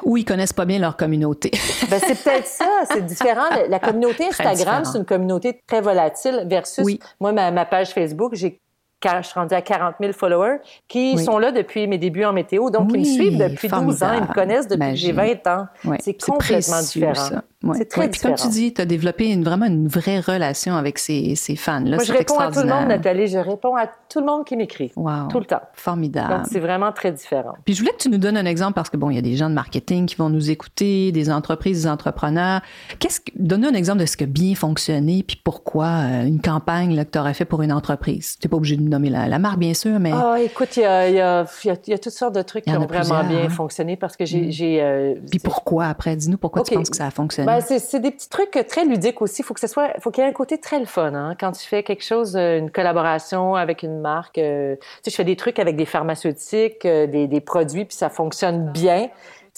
[0.02, 1.52] Ou ils connaissent pas bien leur communauté.
[1.88, 2.82] ben, c'est peut-être ça.
[2.90, 3.48] C'est différent.
[3.68, 6.84] La communauté Instagram, c'est une communauté très volatile versus
[7.20, 8.60] moi, ma, ma page Facebook, j'ai
[9.04, 10.58] je suis rendue à 40 000 followers,
[10.88, 12.70] qui sont là depuis mes débuts en météo.
[12.70, 15.66] Donc, ils me suivent depuis 12 ans, ils me connaissent depuis que j'ai 20 ans.
[16.00, 17.40] C'est complètement différent.
[17.74, 20.98] C'est très Puis comme tu dis, tu as développé une, vraiment une vraie relation avec
[20.98, 21.96] ces, ces fans-là.
[21.96, 23.26] Moi, je réponds à tout le monde, Nathalie.
[23.26, 24.92] Je réponds à tout le monde qui m'écrit.
[24.96, 25.28] Wow.
[25.28, 25.60] Tout le temps.
[25.74, 26.36] Formidable.
[26.36, 27.52] Donc, c'est vraiment très différent.
[27.66, 29.22] Puis je voulais que tu nous donnes un exemple parce que, bon, il y a
[29.22, 32.62] des gens de marketing qui vont nous écouter, des entreprises, des entrepreneurs.
[32.98, 36.40] Qu'est-ce que, donne-nous un exemple de ce qui a bien fonctionné puis pourquoi euh, une
[36.40, 38.38] campagne là, que tu aurais fait pour une entreprise.
[38.40, 40.12] Tu n'es pas obligé de nommer la, marque, bien sûr, mais.
[40.14, 42.86] Ah, écoute, il y a, y, a, y a, toutes sortes de trucs qui ont
[42.86, 43.48] vraiment bien hein.
[43.50, 44.46] fonctionné parce que j'ai.
[44.46, 44.50] Mm.
[44.50, 46.16] j'ai euh, puis pourquoi après?
[46.16, 47.49] Dis-nous pourquoi tu penses que ça a fonctionné.
[47.50, 49.42] Ben, c'est des petits truc très ludique aussi.
[49.42, 51.12] Faut que ce soit, faut qu'il y ait un côté très le fun.
[51.14, 51.34] Hein?
[51.38, 55.16] Quand tu fais quelque chose, euh, une collaboration avec une marque, euh, tu sais, je
[55.16, 59.10] fais des trucs avec des pharmaceutiques, euh, des, des, produits, puis ça fonctionne bien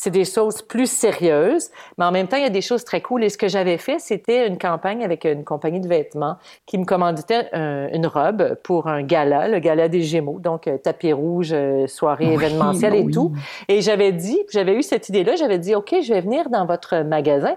[0.02, 3.00] c'est des choses plus sérieuses, mais en même temps, il y a des choses très
[3.00, 3.22] cool.
[3.22, 6.84] Et ce que j'avais fait, c'était une campagne avec une compagnie de vêtements qui me
[6.84, 11.86] commanditait une robe pour un gala, le gala des Gémeaux, donc euh, tapis rouge, euh,
[11.86, 13.32] soirée événementielle et tout.
[13.68, 17.04] Et j'avais dit, j'avais eu cette idée-là, j'avais dit, OK, je vais venir dans votre
[17.04, 17.54] magasin,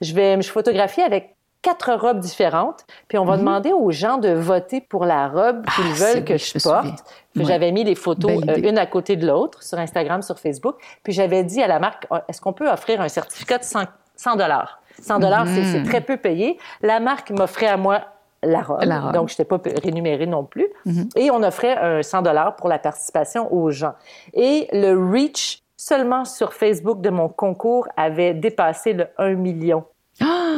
[0.00, 3.40] je vais me photographier avec quatre robes différentes, puis on va mhm.
[3.40, 7.04] demander aux gens de voter pour la robe qu'ils ah, veulent que je, porte.
[7.34, 11.12] J'avais mis les photos euh, une à côté de l'autre sur Instagram, sur Facebook, puis
[11.12, 14.80] j'avais dit à la marque, oh, est-ce qu'on peut offrir un certificat de 100 dollars?
[15.00, 15.84] 100 dollars, c'est mhm.
[15.84, 16.58] très peu payé.
[16.82, 18.02] La marque m'offrait à moi
[18.42, 20.68] la robe, donc je n'étais pas rémunérée non plus.
[20.84, 21.08] Mhm.
[21.16, 23.94] Et on offrait un 100 dollars pour la participation aux gens.
[24.32, 29.84] Et le reach seulement sur Facebook de mon concours avait dépassé le 1 million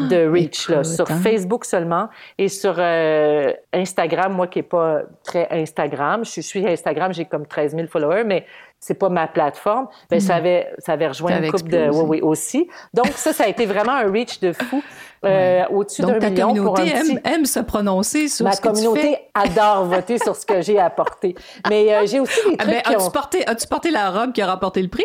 [0.09, 1.21] de reach là, sur hein.
[1.23, 2.09] Facebook seulement
[2.39, 7.47] et sur euh, Instagram, moi qui n'ai pas très Instagram, je suis Instagram, j'ai comme
[7.47, 8.47] 13 000 followers, mais
[8.79, 11.91] c'est pas ma plateforme, mais ben, ça, avait, ça avait rejoint une couple de...
[11.91, 12.67] Oui, oui, aussi.
[12.95, 14.83] Donc ça, ça a été vraiment un reach de fou.
[15.23, 17.13] Euh, au-dessus d'un million pour un petit...
[17.13, 19.31] aime, aime se prononcer sur Ma ce que communauté tu fais.
[19.35, 21.35] adore voter sur ce que j'ai apporté.
[21.69, 24.41] Mais euh, j'ai aussi des ah, trucs ah as-tu, porté, as-tu porté la robe qui
[24.41, 25.05] a remporté le prix?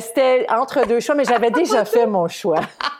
[0.00, 2.60] c'était entre deux choix, mais j'avais déjà fait mon choix.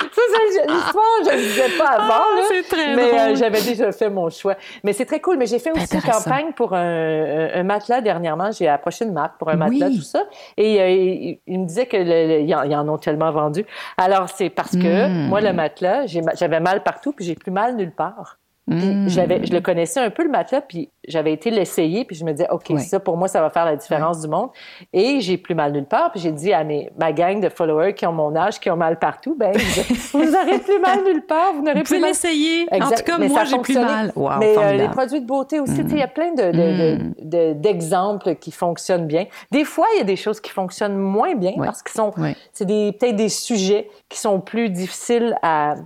[0.00, 2.24] Ça, c'est l'histoire, je ne disais pas avant.
[2.36, 4.56] Ah, c'est très mais euh, j'avais déjà fait mon choix.
[4.84, 5.36] Mais c'est très cool.
[5.36, 8.50] Mais j'ai fait aussi une campagne pour un, matelas dernièrement.
[8.52, 10.24] J'ai approché une marque pour un matelas, tout ça.
[10.56, 13.64] Et euh, il, me disait qu'ils en ont tellement vendu.
[13.96, 15.28] Alors, c'est parce que hmm.
[15.28, 18.38] moi, le matelas, j'avais mal partout, puis j'ai plus mal nulle part.
[18.68, 19.08] Hmm.
[19.08, 22.32] j'avais, je le connaissais un peu le matelas, puis j'avais été l'essayer, puis je me
[22.32, 24.50] disais, OK, ça pour moi, ça va faire la différence du monde.
[24.92, 27.94] Et j'ai plus mal nulle part, puis j'ai dit à mes, ma gang de followers
[27.94, 29.52] qui ont mon âge, qui ont mal partout, ben
[30.12, 32.10] vous aurez plus mal nulle part, vous n'aurez plus mal.
[32.10, 32.66] l'essayer.
[32.70, 34.12] En tout cas, moi, j'ai plus mal.
[34.38, 36.10] mais euh, les produits de beauté aussi, il y a hmm.
[36.10, 39.24] plein de, de, d'exemples qui fonctionnent bien.
[39.50, 42.12] Des fois, il y a des choses qui fonctionnent moins bien parce que sont,
[42.52, 45.76] c'est des, peut-être des sujets qui sont plus difficiles à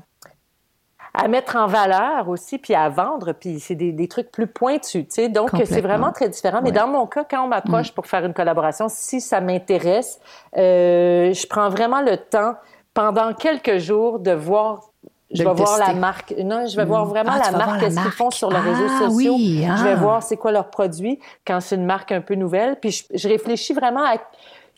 [1.14, 5.06] à mettre en valeur aussi, puis à vendre, puis c'est des, des, trucs plus pointus,
[5.06, 5.28] tu sais.
[5.28, 6.60] Donc, c'est vraiment très différent.
[6.62, 7.94] Mais dans mon cas, quand on m'approche mm.
[7.94, 10.18] pour faire une collaboration, si ça m'intéresse,
[10.56, 12.54] euh, je prends vraiment le temps
[12.94, 14.88] pendant quelques jours de voir
[15.34, 16.34] je vais voir la marque.
[16.44, 17.08] Non, je vais voir mm.
[17.08, 19.34] vraiment ah, la marque, qu'est-ce qu'ils font sur les réseaux ah, sociaux.
[19.34, 19.96] Oui, Je vais ah.
[19.96, 22.76] voir c'est quoi leurs produits quand c'est une marque un peu nouvelle.
[22.80, 24.16] Puis je, je, réfléchis vraiment à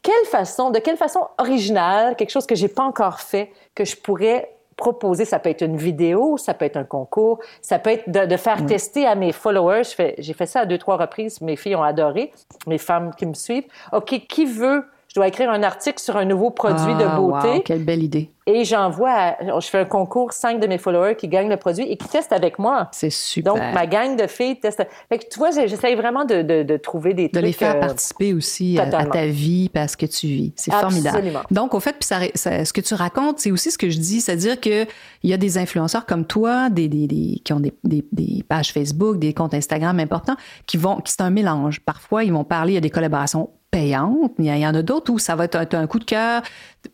[0.00, 3.96] quelle façon, de quelle façon originale, quelque chose que j'ai pas encore fait, que je
[3.96, 8.10] pourrais proposer, ça peut être une vidéo, ça peut être un concours, ça peut être
[8.10, 9.82] de, faire tester à mes followers.
[10.18, 11.40] J'ai fait ça à deux, trois reprises.
[11.40, 12.32] Mes filles ont adoré,
[12.66, 13.66] mes femmes qui me suivent.
[13.92, 17.48] OK, qui veut je dois écrire un article sur un nouveau produit de ah, beauté.
[17.48, 18.32] Wow, quelle belle idée.
[18.48, 21.96] Et j'envoie, je fais un concours, cinq de mes followers qui gagnent le produit et
[21.96, 22.88] qui testent avec moi.
[22.90, 23.54] C'est super.
[23.54, 24.84] Donc, ma gang de filles teste.
[25.08, 27.42] Fait que, tu vois, j'essaye vraiment de, de, de, trouver des de trucs.
[27.42, 30.52] De les faire euh, participer aussi à, ta vie parce que tu vis.
[30.56, 31.40] C'est formidable.
[31.52, 34.20] Donc, au fait, puis ça, ce que tu racontes, c'est aussi ce que je dis,
[34.20, 34.88] c'est-à-dire qu'il
[35.22, 39.20] y a des influenceurs comme toi, des, des, des qui ont des, des, pages Facebook,
[39.20, 41.78] des comptes Instagram importants, qui vont, qui c'est un mélange.
[41.78, 44.32] Parfois, ils vont parler, il y a des collaborations payante.
[44.38, 46.42] Il y en a d'autres où ça va être un coup de cœur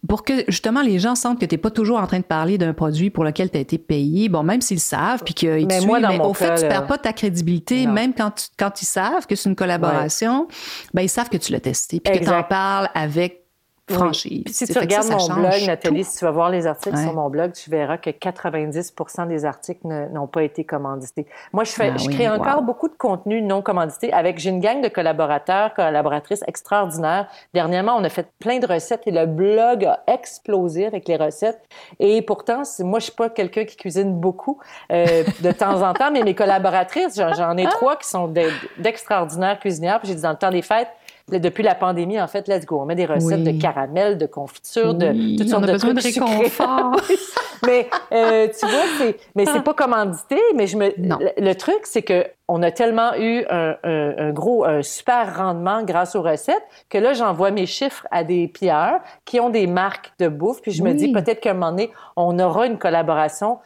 [0.08, 2.58] pour que justement les gens sentent que tu n'es pas toujours en train de parler
[2.58, 4.28] d'un produit pour lequel tu as été payé.
[4.28, 7.12] Bon, même s'ils savent, puis qu'ils te suivent, mais au fait, tu perds pas ta
[7.12, 10.48] crédibilité, même quand, quand ils savent que c'est une collaboration,
[10.94, 13.39] ben, ils savent que tu l'as testé, puis que tu en parles avec
[13.92, 14.44] franchise.
[14.48, 17.52] si tu regardes mon blog, Nathalie, si tu vas voir les articles sur mon blog,
[17.52, 18.94] tu verras que 90
[19.28, 21.26] des articles n'ont pas été commandités.
[21.52, 24.60] Moi, je, fais, ah je crée encore beaucoup de contenu non commandité avec, j'ai une
[24.60, 27.28] gang de collaborateurs, collaboratrices extraordinaires.
[27.54, 31.60] Dernièrement, on a fait plein de recettes et le blog a explosé avec les recettes.
[31.98, 34.58] Et pourtant, moi, je suis pas quelqu'un qui cuisine beaucoup
[34.92, 38.32] euh, de temps en temps, mais mes collaboratrices, j'en ai trois qui sont
[38.78, 40.00] d'extraordinaires cuisinières.
[40.00, 40.90] Puis j'ai dit, dans le temps des fêtes,
[41.38, 42.80] depuis la pandémie, en fait, let's go.
[42.80, 46.96] On met des recettes de caramel, de confiture, de toutes sortes de besoin de réconfort.
[47.66, 50.36] mais euh, tu vois, c'est, mais c'est pas commandité.
[50.54, 55.36] Mais je me, Le, truc, c'est que on a tellement eu un, gros, un super
[55.36, 59.66] rendement grâce aux recettes que là, j'envoie mes chiffres à des pilleurs qui ont des
[59.66, 60.60] marques de bouffe.
[60.62, 63.58] Puis je me dis peut-être qu'à un moment donné, on aura une collaboration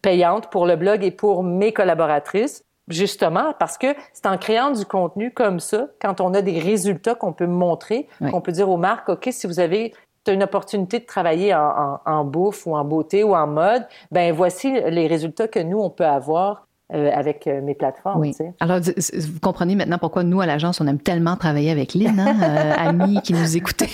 [0.00, 4.84] payante pour le blog et pour mes collaboratrices Justement, parce que c'est en créant du
[4.84, 8.76] contenu comme ça, quand on a des résultats qu'on peut montrer, qu'on peut dire aux
[8.76, 9.94] marques, OK, si vous avez
[10.28, 15.06] une opportunité de travailler en, bouffe ou en beauté ou en mode, ben voici les
[15.06, 18.20] résultats que nous, on peut avoir euh, avec euh, mes plateformes.
[18.20, 18.36] Oui.
[18.60, 22.36] Alors, vous comprenez maintenant pourquoi nous, à l'agence, on aime tellement travailler avec Lynn, hein,
[22.42, 23.88] euh, amie qui nous écoutait.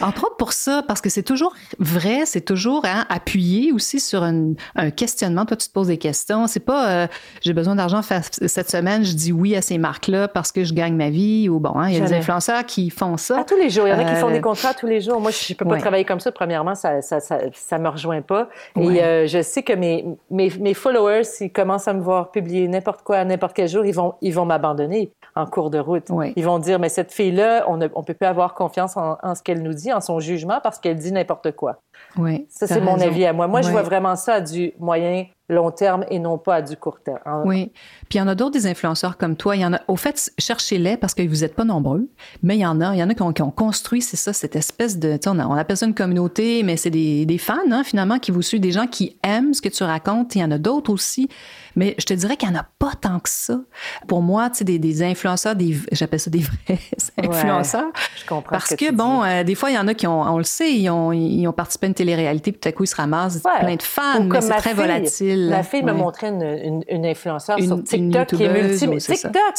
[0.00, 4.24] Entre autres pour ça, parce que c'est toujours vrai, c'est toujours hein, appuyé aussi sur
[4.24, 4.54] un,
[4.96, 5.44] questionnement.
[5.44, 6.48] Toi, tu te poses des questions.
[6.48, 7.06] C'est pas
[7.42, 10.96] j'ai besoin d'argent cette semaine, je dis oui à ces marques-là parce que je gagne
[10.96, 13.40] ma vie ou bon, hein, il y a des influenceurs qui font ça.
[13.40, 13.86] À tous les jours.
[13.86, 15.20] Il y en a qui font des contrats tous les jours.
[15.20, 16.32] Moi, je peux pas travailler comme ça.
[16.32, 18.48] Premièrement, ça, ça, ça, me rejoint pas.
[18.76, 23.02] Et je sais que mes, mes, mes followers, s'ils commencent à me voir publier n'importe
[23.02, 26.08] quoi à n'importe quel jour, ils vont, ils vont m'abandonner en cours de route.
[26.36, 29.34] Ils vont dire, mais cette fille-là, on ne on peut plus avoir confiance en, en
[29.34, 31.76] ce qu'elle nous dit, en son jugement, parce qu'elle dit n'importe quoi.
[32.18, 33.46] Oui, ça, c'est mon avis à moi.
[33.46, 36.98] Moi, je vois vraiment ça du moyen long terme et non pas à du court
[37.00, 37.42] terme.
[37.44, 37.72] Oui.
[38.08, 39.56] Puis il y en a d'autres des influenceurs comme toi.
[39.56, 39.80] Il y en a.
[39.88, 42.08] Au fait, cherchez-les parce que vous n'êtes pas nombreux,
[42.42, 42.94] mais il y en a.
[42.94, 45.18] Il y en a qui ont, construit, c'est ça, cette espèce de.
[45.26, 48.42] On, on, appelle ça une communauté, mais c'est des, des, fans hein, finalement qui vous
[48.42, 50.34] suivent, des gens qui aiment ce que tu racontes.
[50.34, 51.28] Il y en a d'autres aussi,
[51.76, 53.60] mais je te dirais qu'il n'y en a pas tant que ça.
[54.06, 56.78] Pour moi, tu sais, des, des influenceurs, des, j'appelle ça des vrais
[57.18, 57.90] influenceurs.
[58.16, 58.52] je comprends.
[58.52, 60.72] Parce que, bon, euh, des fois, il y en a qui ont, on le sait,
[60.72, 63.40] ils ont, ils ont participé à une télé-réalité, puis tout à coup, ils se ramassent
[63.40, 65.31] plein de fans, mais c'est très volatile.
[65.36, 68.52] Ma fille me montrait une, une, influenceur sur TikTok qui est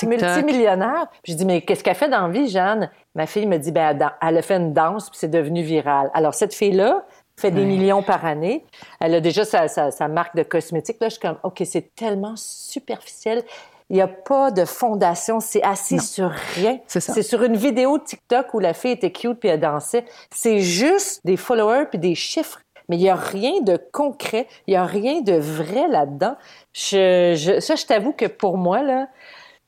[0.07, 1.07] multimillionnaire.
[1.23, 2.89] Puis je dis, mais qu'est-ce qu'elle fait dans la vie, Jeanne?
[3.15, 6.09] Ma fille me dit, ben, elle a fait une danse, puis c'est devenu viral.
[6.13, 7.05] Alors, cette fille-là,
[7.35, 8.65] fait des millions par année.
[8.99, 10.97] Elle a déjà sa, sa, marque de cosmétiques.
[11.01, 13.43] Là, je suis comme, OK, c'est tellement superficiel.
[13.89, 15.39] Il n'y a pas de fondation.
[15.39, 16.79] C'est assis sur rien.
[16.87, 20.05] C'est sur une vidéo TikTok où la fille était cute puis elle dansait.
[20.33, 22.61] C'est juste des followers puis des chiffres.
[22.89, 24.47] Mais il n'y a rien de concret.
[24.67, 26.35] Il n'y a rien de vrai là-dedans.
[26.73, 29.07] Je, je, ça, je t'avoue que pour moi, là,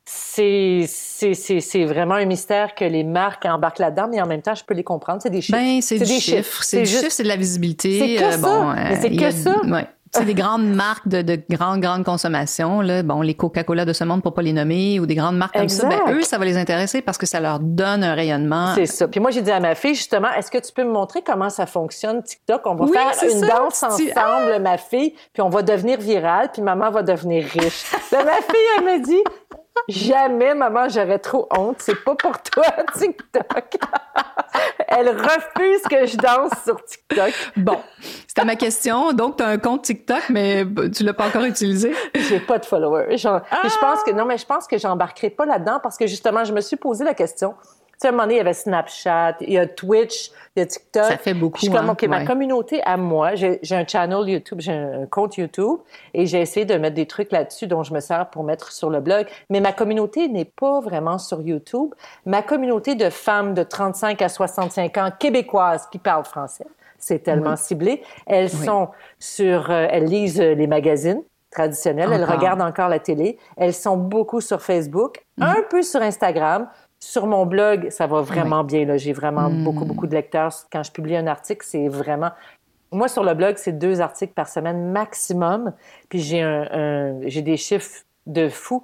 [0.05, 4.63] c'est c'est vraiment un mystère que les marques embarquent là-dedans, mais en même temps, je
[4.63, 5.21] peux les comprendre.
[5.21, 5.57] C'est des chiffres.
[5.57, 6.63] Ben, c'est des chiffres.
[6.63, 7.99] C'est c'est de la visibilité.
[7.99, 8.37] C'est que euh, ça.
[8.37, 9.61] Bon, c'est que ça.
[9.65, 9.87] Ouais.
[10.15, 13.03] C'est des grandes marques de, de grande, grande consommation, là.
[13.03, 15.69] Bon, les Coca-Cola de ce monde, pour pas les nommer, ou des grandes marques comme
[15.69, 15.87] ça.
[15.87, 18.73] Ben, eux, ça va les intéresser parce que ça leur donne un rayonnement.
[18.75, 19.07] C'est ça.
[19.07, 21.49] Puis moi, j'ai dit à ma fille, justement, est-ce que tu peux me montrer comment
[21.49, 22.61] ça fonctionne, TikTok?
[22.65, 24.59] On va faire une danse ensemble, ah!
[24.59, 27.85] ma fille, puis on va devenir viral, puis maman va devenir riche.
[28.11, 29.23] ma fille, elle me dit,
[29.87, 31.77] Jamais, maman, j'aurais trop honte.
[31.79, 32.65] C'est pas pour toi,
[32.97, 33.77] TikTok.
[34.87, 37.33] Elle refuse que je danse sur TikTok.
[37.57, 37.79] Bon,
[38.27, 39.13] c'était ma question.
[39.13, 41.93] Donc, tu as un compte TikTok, mais tu l'as pas encore utilisé?
[42.15, 43.17] J'ai pas de followers.
[43.17, 46.53] Je pense que, non, mais je pense que j'embarquerai pas là-dedans parce que justement, je
[46.53, 47.55] me suis posé la question
[47.99, 50.61] sais, à un moment donné, il y avait Snapchat, il y a Twitch, il y
[50.61, 51.05] a TikTok.
[51.05, 51.57] Ça fait beaucoup.
[51.57, 51.93] Je suis comme, hein?
[51.93, 55.79] OK, ma communauté à moi, j'ai un channel YouTube, j'ai un compte YouTube
[56.13, 58.89] et j'ai essayé de mettre des trucs là-dessus dont je me sers pour mettre sur
[58.89, 59.27] le blog.
[59.49, 61.93] Mais ma communauté n'est pas vraiment sur YouTube.
[62.25, 67.55] Ma communauté de femmes de 35 à 65 ans québécoises qui parlent français, c'est tellement
[67.55, 68.01] ciblé.
[68.25, 71.21] Elles sont sur, euh, elles lisent les magazines
[71.55, 76.67] traditionnels, elles regardent encore la télé, elles sont beaucoup sur Facebook, un peu sur Instagram,
[76.99, 78.97] sur mon blog, ça va vraiment bien.
[78.97, 79.63] J'ai vraiment hmm.
[79.63, 80.53] beaucoup, beaucoup de lecteurs.
[80.71, 82.31] Quand je publie un article, c'est vraiment...
[82.91, 85.73] Moi, sur le blog, c'est deux articles par semaine maximum.
[86.09, 88.83] Puis j'ai un, j'ai des chiffres de fou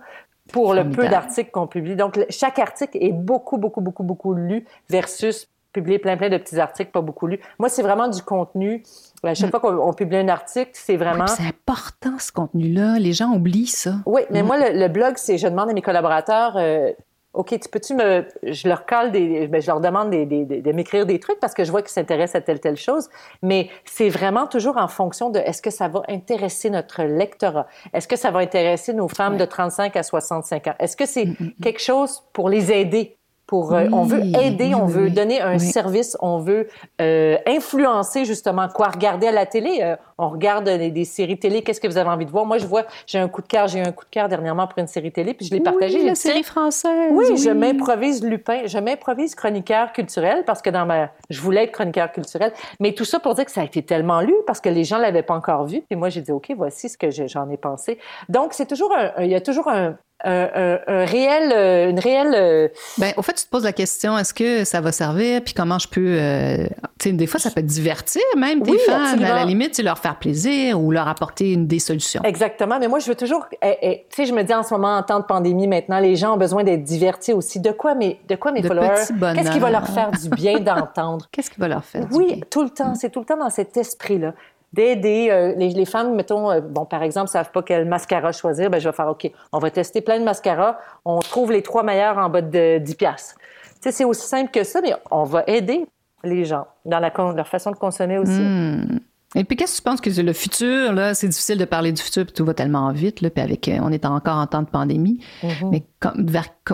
[0.52, 1.96] pour le peu d'articles qu'on publie.
[1.96, 6.60] Donc, chaque article est beaucoup, beaucoup, beaucoup, beaucoup lu versus publier plein, plein de petits
[6.60, 7.40] articles pas beaucoup lus.
[7.58, 8.84] Moi, c'est vraiment du contenu.
[9.24, 9.52] À chaque hmm.
[9.52, 11.28] fois qu'on publie un article, c'est vraiment...
[11.28, 13.00] c'est important, ce contenu-là.
[13.00, 13.96] Les gens oublient ça.
[14.06, 14.46] Oui, mais hmm.
[14.46, 15.38] moi, le, blog, c'est...
[15.38, 16.58] Je demande à mes collaborateurs...
[16.58, 16.92] Euh,
[17.34, 18.28] OK, tu peux-tu me.
[18.44, 19.48] Je leur colle des.
[19.48, 21.92] Ben, je leur demande des, des, de m'écrire des trucs parce que je vois qu'ils
[21.92, 23.10] s'intéressent à telle, telle chose.
[23.42, 27.68] Mais c'est vraiment toujours en fonction de est-ce que ça va intéresser notre lectorat?
[27.94, 30.76] Est-ce que ça va intéresser nos femmes de 35 à 65 ans?
[30.80, 31.64] Est-ce que c'est mm, mm, mm.
[31.64, 33.18] quelque chose pour les aider?
[33.52, 36.70] Pour, euh, on veut aider, on veut donner un service, on veut
[37.02, 39.80] euh, influencer justement quoi regarder à la télé.
[39.82, 41.62] Euh, on regarde des, séries télé.
[41.62, 42.46] Qu'est-ce que vous avez envie de voir?
[42.46, 44.68] Moi, je vois, j'ai un coup de cœur, j'ai eu un coup de cœur dernièrement
[44.68, 46.02] pour une série télé, puis je l'ai partagé.
[46.02, 47.12] La série française.
[47.12, 51.74] Oui, je m'improvise Lupin, je m'improvise chroniqueur culturel parce que dans ma, je voulais être
[51.74, 52.54] chroniqueur culturel.
[52.80, 54.98] Mais tout ça pour dire que ça a été tellement lu parce que les gens
[54.98, 55.82] l'avaient pas encore vu.
[55.82, 58.00] Puis moi, j'ai dit ok, voici ce que j'en ai pensé.
[58.30, 62.34] Donc c'est toujours un, il y a toujours un, un, réel, une réelle.
[62.34, 65.42] Euh, ben, au fait, tu te poses la question est-ce que ça va servir?
[65.44, 66.16] Puis comment je peux.
[66.18, 66.66] Euh,
[67.00, 69.14] tu sais, des fois, ça peut divertir même tes fans.
[69.14, 72.22] À la limite, leur faire plaisir ou leur apporter une des solutions.
[72.24, 72.80] Exactement.
[72.80, 73.46] Mais moi, je veux toujours.
[73.62, 76.00] Eh, eh, tu sais, je me dis en ce moment, en temps de pandémie, maintenant,
[76.00, 77.60] les gens ont besoin d'être divertis aussi.
[77.60, 79.08] De quoi mes, de quoi mes followers?
[79.36, 81.28] Qu'est-ce qui va leur faire du bien d'entendre?
[81.32, 82.44] Qu'est-ce qui va leur faire Oui, du bien?
[82.50, 82.96] tout le temps.
[82.96, 84.34] C'est tout le temps dans cet esprit-là
[84.74, 88.70] d'aider euh, les, les, femmes, mettons, euh, bon, par exemple, savent pas quel mascara choisir,
[88.70, 91.84] ben je vais faire, OK, on va tester plein de mascaras, on trouve les trois
[91.84, 93.36] meilleurs en bas de 10 piastres.
[93.38, 95.86] Tu sais, c'est aussi simple que ça, mais on va aider
[96.24, 98.40] les gens dans la, leur façon de consommer aussi.
[98.40, 99.00] Hmm.
[99.34, 102.02] Et puis, qu'est-ce que tu penses que le futur, là, c'est difficile de parler du
[102.02, 104.62] futur, puis tout va tellement vite, là, puis avec, euh, on est encore en temps
[104.62, 105.24] de pandémie.
[105.42, 105.70] Mm-hmm.
[105.72, 105.84] Mais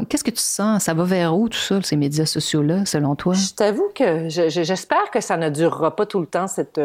[0.09, 0.83] qu'est-ce que tu sens?
[0.83, 3.35] Ça va vers où, tout ça, ces médias sociaux-là, selon toi?
[3.35, 6.81] Je t'avoue que j'espère que ça ne durera pas tout le temps, cette,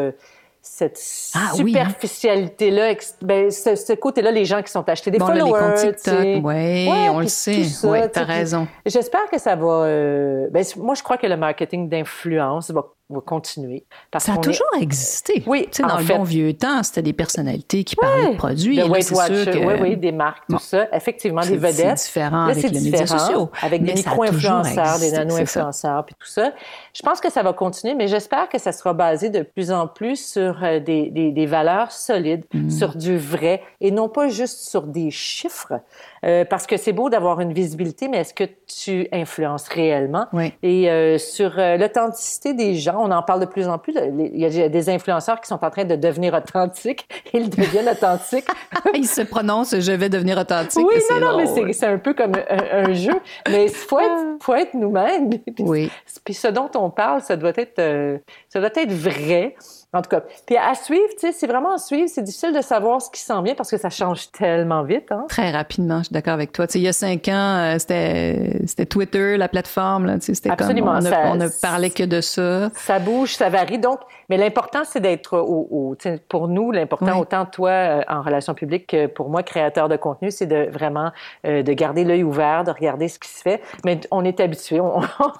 [0.65, 0.97] cette
[1.35, 5.75] ah superficialité-là, ben, ce, côté-là, les gens qui sont achetés des followers.
[5.83, 7.65] les TikTok, oui, on le sait.
[7.83, 8.65] Oui, t'as raison.
[8.85, 9.83] J'espère que ça va...
[9.83, 13.85] Euh, ben, moi, je crois que le marketing d'influence va va continuer.
[14.11, 15.43] Parce ça a toujours existé.
[15.45, 18.81] Oui, tu sais, dans le bon vieux temps, c'était des personnalités qui parlaient de produits.
[18.81, 20.87] Weight Watchers, oui, oui, des marques, tout ça.
[20.93, 21.97] Effectivement, des vedettes.
[21.97, 23.49] C'est différent avec les médias sociaux.
[23.61, 26.53] Avec des micro-influenceurs, des nano-influenceurs, puis tout ça.
[26.93, 29.87] Je pense que ça va continuer, mais j'espère que ça sera basé de plus en
[29.87, 32.69] plus sur euh, des, des, des valeurs solides, mm.
[32.69, 35.73] sur du vrai, et non pas juste sur des chiffres.
[36.25, 40.27] Euh, parce que c'est beau d'avoir une visibilité, mais est-ce que tu influences réellement?
[40.31, 40.53] Oui.
[40.63, 43.93] Et euh, sur euh, l'authenticité des gens, on en parle de plus en plus.
[43.95, 47.07] Il y a des influenceurs qui sont en train de devenir authentiques.
[47.33, 48.47] Ils deviennent authentiques.
[48.93, 50.85] Ils se prononcent «je vais devenir authentique».
[50.87, 53.19] Oui, non, non, mais c'est un peu comme un, jeu.
[53.49, 55.29] Mais il faut être, faut être nous-mêmes.
[55.59, 55.91] Oui.
[56.23, 57.81] Puis ce dont on parle, ça doit être,
[58.49, 59.55] ça doit être vrai.
[59.93, 62.09] En tout cas, puis à suivre, tu sais, c'est vraiment à suivre.
[62.11, 65.11] C'est difficile de savoir ce qui s'en vient parce que ça change tellement vite.
[65.11, 65.25] Hein?
[65.29, 66.65] Très rapidement, je suis d'accord avec toi.
[66.65, 70.07] Tu sais, il y a cinq ans, euh, c'était, Twitter, la plateforme.
[70.07, 70.99] Là, tu sais, c'était Absolument.
[70.99, 72.71] Comme, on, ne parlait que de ça.
[72.75, 73.77] Ça bouge, ça varie.
[73.77, 73.99] Donc,
[74.33, 75.95] mais l'important, c'est d'être au, au
[76.27, 80.31] pour nous, l'important, autant toi euh, en relations publiques que pour moi, créateur de contenu,
[80.31, 81.11] c'est de vraiment
[81.45, 83.61] euh, de garder l'œil ouvert, de regarder ce qui se fait.
[83.85, 84.79] Mais on est habitué.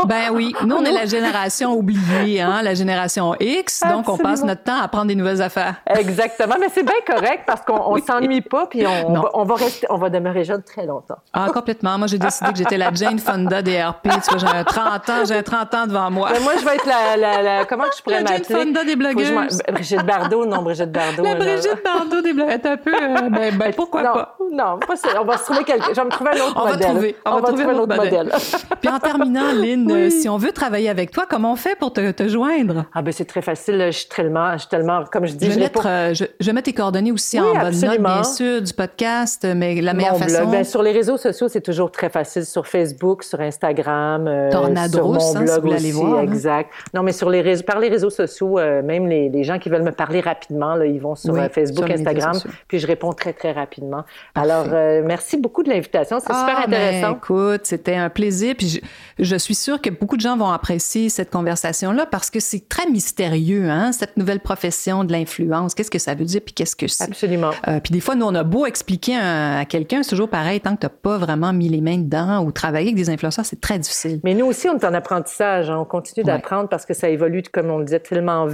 [0.06, 3.82] ben oui, nous, on est la génération oubliée, hein, la génération X.
[3.90, 5.82] Donc, on passe notre temps à apprendre des nouvelles affaires.
[5.88, 9.56] Exactement, mais c'est bien correct parce qu'on ne s'ennuie pas puis on, va, on, va,
[9.56, 11.18] rester, on va demeurer jeune très longtemps.
[11.34, 11.98] Ah, complètement.
[11.98, 14.10] Moi, j'ai décidé que j'étais la Jane Fonda des RP.
[14.24, 16.30] Tu vois, j'ai 30 ans, j'ai 30 ans devant moi.
[16.32, 18.83] Mais moi, je vais être la, la, la comment je pourrais m'appeler?
[18.84, 19.62] Fonda des blogueuses.
[19.72, 21.24] Brigitte Bardot, non, Brigitte Bardot.
[21.24, 22.60] La Brigitte Bardot des blogueuses.
[22.64, 24.38] un peu, euh, ben, ben, pourquoi pas?
[24.52, 26.80] Non, pas on va se trouver quelque, je vais me trouver un autre on modèle.
[26.80, 28.32] Va trouver, on, va, trouver, un autre modèle.
[28.82, 32.12] Puis en terminant, Lynn, si on veut travailler avec toi, comment on fait pour te,
[32.12, 32.86] te joindre?
[32.94, 33.88] Ah ben c'est très facile.
[33.88, 36.52] Je suis tellement, je suis tellement, comme je dis, je vais, mettre, euh, je, je
[36.52, 40.50] tes coordonnées aussi en bas de note, bien sûr, du podcast, mais la meilleure façon.
[40.50, 42.46] Ben, sur les réseaux sociaux, c'est toujours très facile.
[42.46, 46.24] Sur Facebook, sur Instagram, euh, sur mon hein, blog aussi, voir, hein.
[46.24, 46.70] exact.
[46.94, 49.70] Non, mais sur les réseaux, par les réseaux sociaux, euh, même les, les, gens qui
[49.70, 53.52] veulent me parler rapidement, là, ils vont sur Facebook, Instagram, puis je réponds très très
[53.52, 54.04] rapidement.
[54.36, 57.16] Alors, merci beaucoup de l'invitation, c'est super ah, ben, intéressant.
[57.18, 58.80] écoute, c'était un plaisir, puis je,
[59.24, 62.90] je, suis sûre que beaucoup de gens vont apprécier cette conversation-là parce que c'est très
[62.90, 65.76] mystérieux, hein, cette nouvelle profession de l'influence.
[65.76, 67.04] Qu'est-ce que ça veut dire, puis qu'est-ce que c'est?
[67.04, 67.52] Absolument.
[67.68, 70.76] Euh, puis des fois, nous, on a beau expliquer à, quelqu'un, c'est toujours pareil, tant
[70.76, 73.62] que tu n'as pas vraiment mis les mains dedans ou travaillé avec des influenceurs, c'est
[73.62, 74.20] très difficile.
[74.24, 75.70] Mais nous aussi, on est en apprentissage.
[75.70, 75.78] Hein.
[75.80, 78.53] On continue d'apprendre parce que ça évolue, comme on le disait, tellement vite.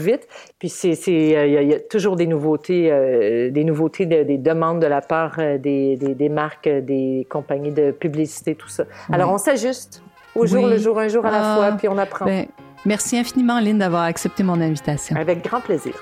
[0.58, 4.88] Puis c'est, euh, il y, a toujours des nouveautés, euh, des nouveautés, des demandes de
[4.88, 8.86] la part des, des, marques, des compagnies de publicité, tout ça.
[9.12, 10.02] Alors, on s'ajuste
[10.36, 12.26] au jour le jour, un jour à la ah, fois, puis on apprend.
[12.26, 12.46] Ben,
[12.86, 15.16] merci infiniment, Lynn, d'avoir accepté mon invitation.
[15.16, 15.94] Avec grand plaisir.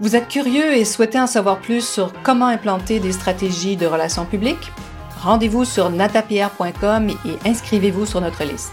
[0.00, 4.24] Vous êtes curieux et souhaitez en savoir plus sur comment implanter des stratégies de relations
[4.24, 4.72] publiques?
[5.20, 8.72] Rendez-vous sur natapierre.com et inscrivez-vous sur notre liste.